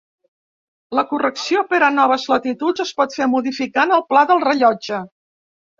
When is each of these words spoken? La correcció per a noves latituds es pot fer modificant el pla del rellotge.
La 0.99 1.03
correcció 1.11 1.61
per 1.73 1.81
a 1.89 1.91
noves 1.99 2.25
latituds 2.33 2.85
es 2.87 2.95
pot 3.03 3.17
fer 3.19 3.31
modificant 3.37 3.99
el 4.01 4.07
pla 4.13 4.29
del 4.35 4.45
rellotge. 4.51 5.07